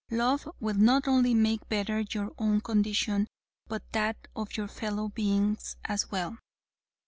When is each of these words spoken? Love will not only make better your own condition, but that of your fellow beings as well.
Love 0.09 0.49
will 0.59 0.73
not 0.77 1.07
only 1.07 1.35
make 1.35 1.69
better 1.69 1.99
your 2.09 2.31
own 2.39 2.59
condition, 2.59 3.27
but 3.67 3.83
that 3.91 4.17
of 4.35 4.57
your 4.57 4.67
fellow 4.67 5.09
beings 5.09 5.75
as 5.85 6.09
well. 6.09 6.39